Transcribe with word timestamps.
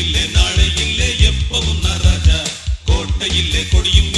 நேற்று 0.00 0.08
இல்லை 0.08 0.22
நாளை 0.34 0.66
இல்லை 0.82 1.08
எப்பவும் 1.28 1.80
நான் 1.82 2.02
ராஜா 2.02 2.38
கோட்டை 2.84 3.28
இல்லை 3.34 3.62
கொடியும் 3.64 4.10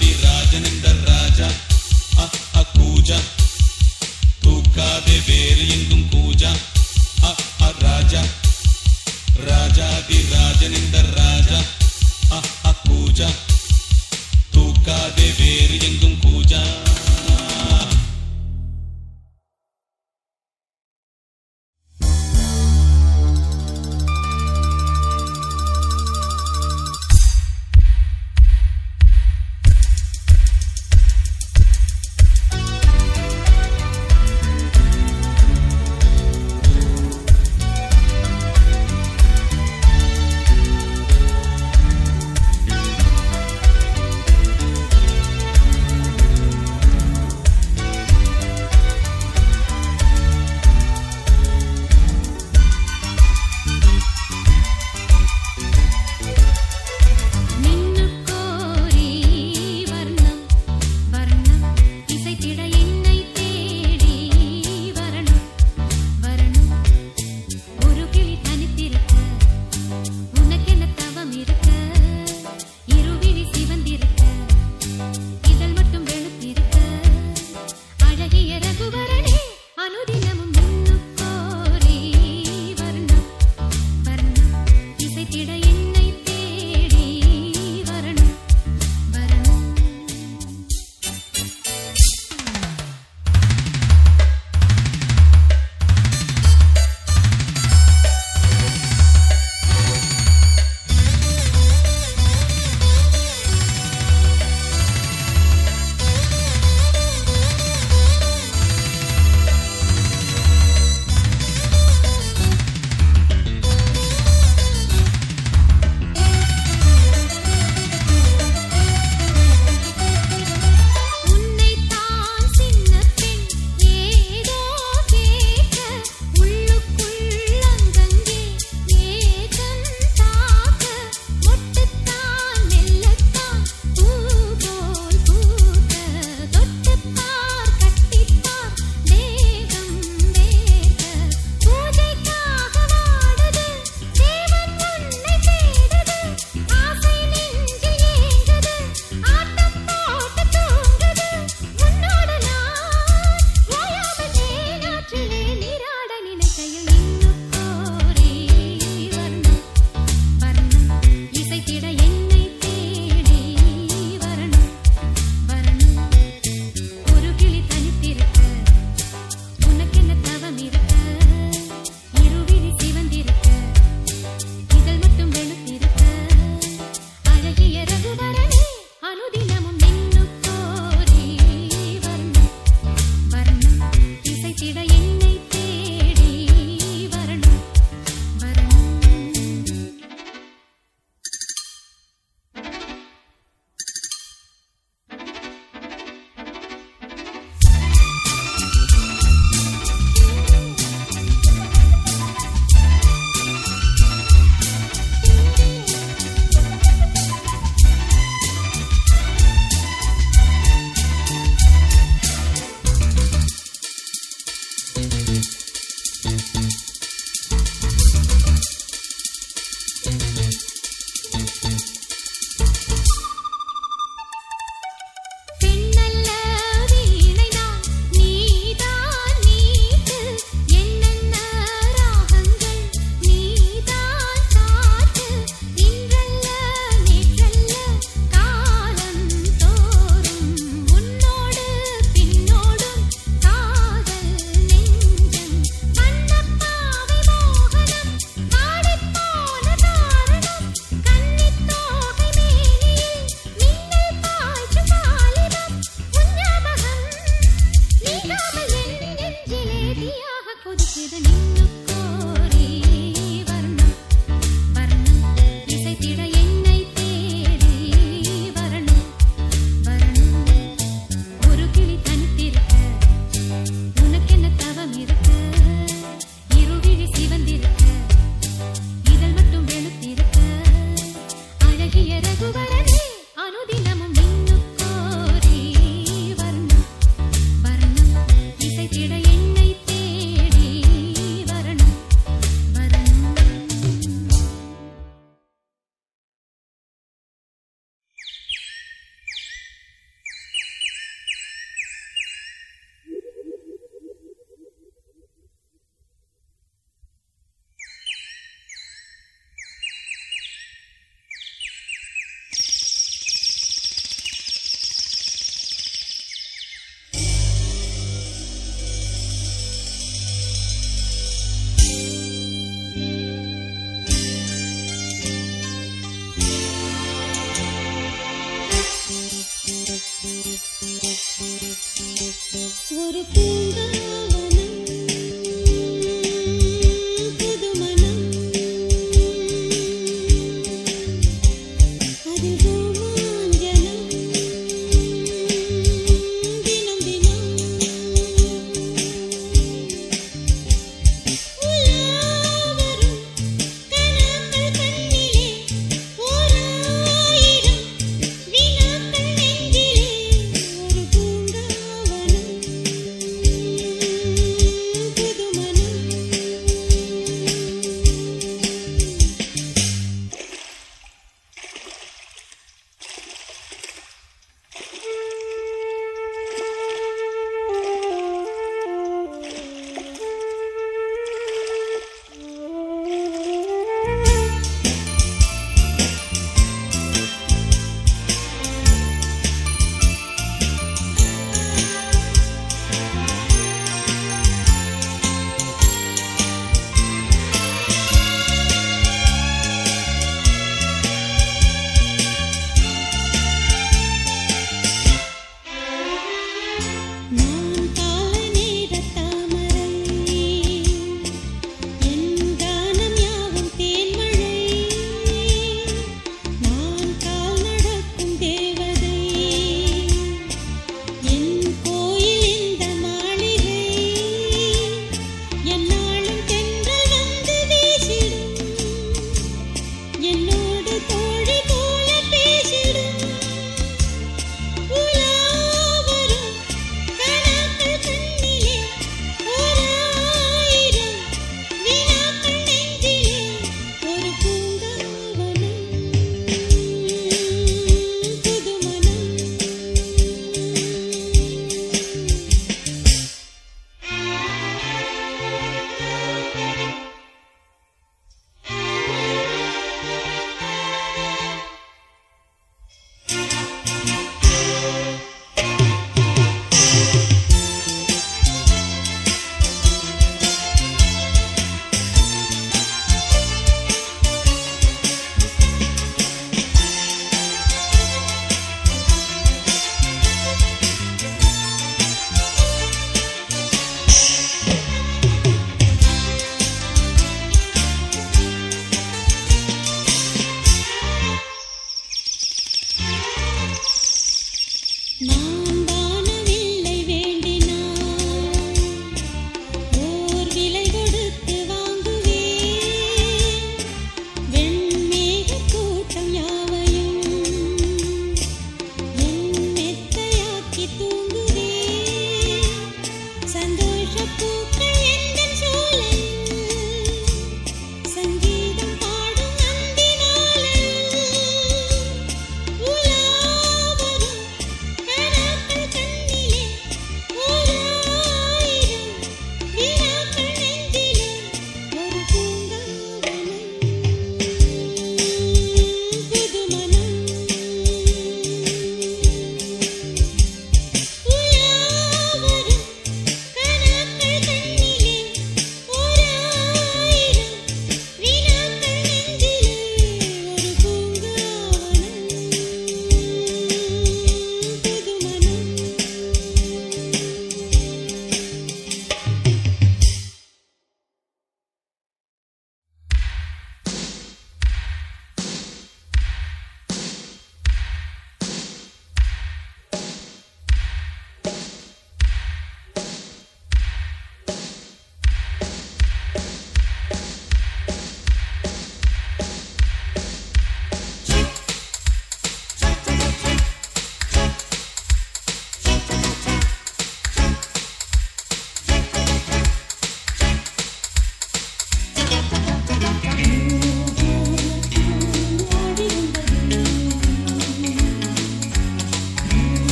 Be. 0.00 0.21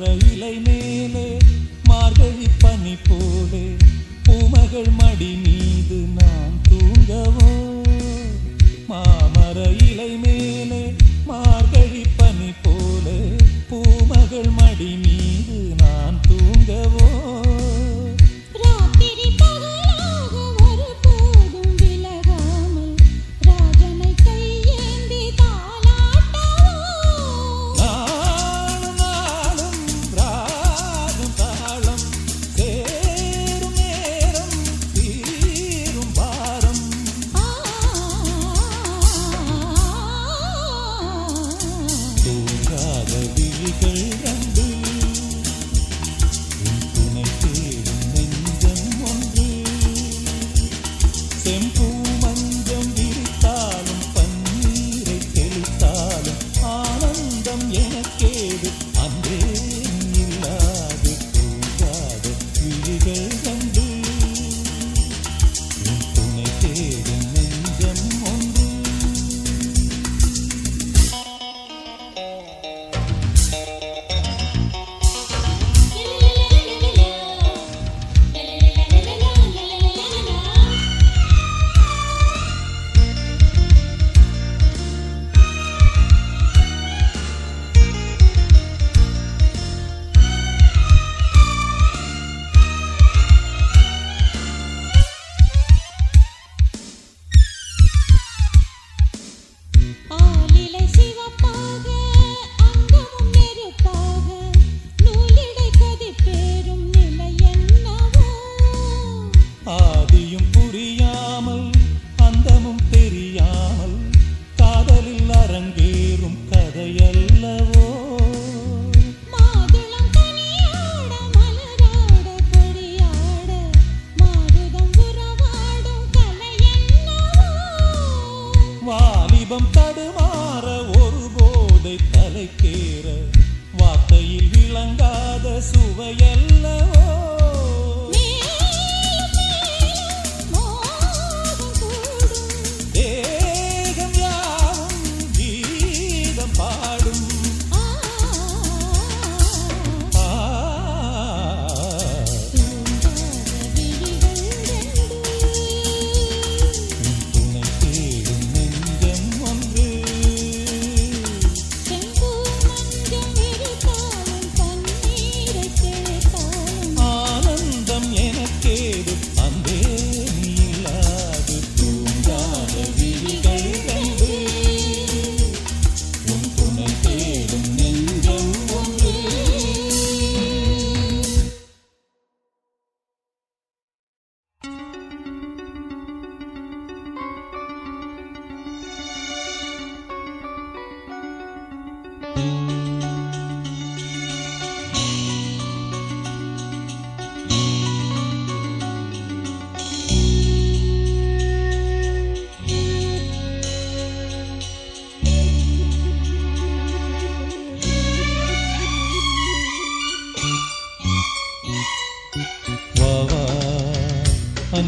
மர 0.00 0.10
இலை 0.32 0.52
மேலே 0.58 1.24
மார்கழி 1.88 2.48
பனி 2.62 2.92
போலே 3.06 3.62
பூமகள் 4.26 4.90
மடி 4.90 5.30
மீது 5.44 5.98
நான் 6.18 6.54
தூங்கவோ? 6.68 7.48
மாமர 8.88 9.56
இலை 9.88 10.10
மேலே 10.16 10.82
மார்கழி 11.26 12.04
பனி 12.16 12.50
போலே 12.62 13.18
பூமகள் 13.70 14.50
மடி 14.50 14.90
மீது 14.96 15.58
நான் 15.82 16.20
தூங்கவோ? 16.28 17.08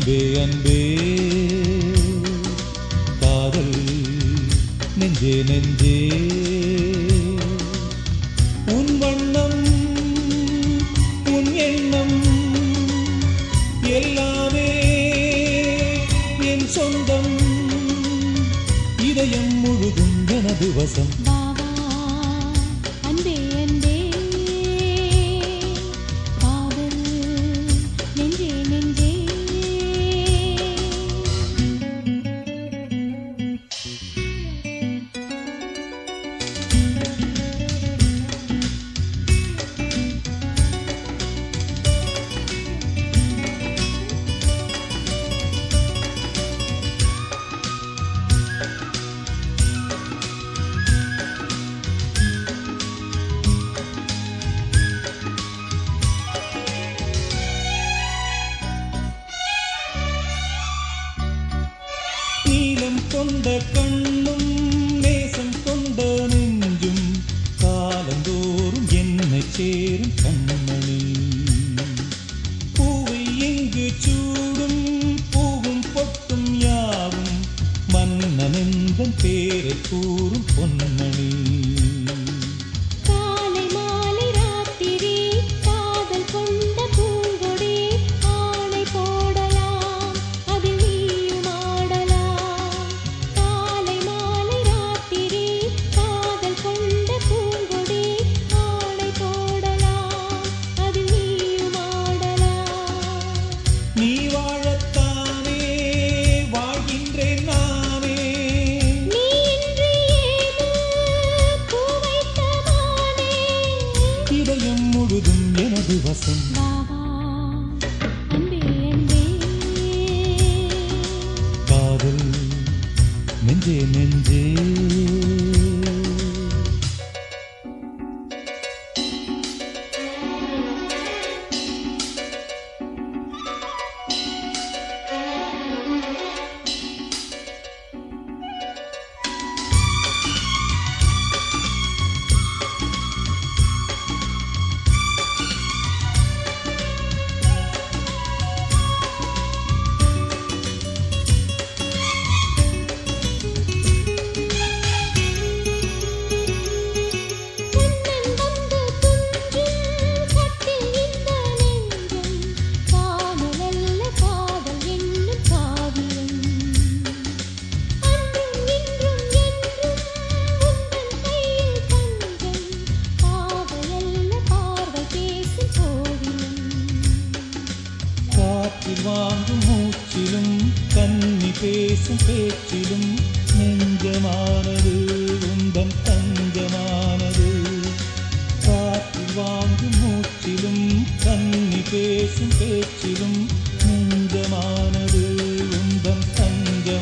அன்பே 0.01 0.41
அன்பே. 0.43 0.99
காதல் 3.21 3.75
நெஞ்சே 4.97 5.43
நெஞ்சே. 5.43 6.09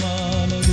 zamanı 0.01 0.68